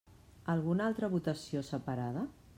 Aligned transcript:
Alguna 0.53 0.87
altra 0.93 1.11
votació 1.13 1.65
separada? 1.71 2.27